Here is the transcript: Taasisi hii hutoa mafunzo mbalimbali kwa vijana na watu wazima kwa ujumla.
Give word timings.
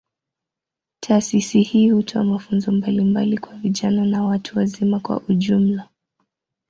Taasisi 0.99 1.61
hii 1.61 1.89
hutoa 1.89 2.23
mafunzo 2.23 2.71
mbalimbali 2.71 3.37
kwa 3.37 3.53
vijana 3.53 4.05
na 4.05 4.23
watu 4.23 4.57
wazima 4.57 4.99
kwa 4.99 5.19
ujumla. 5.29 5.89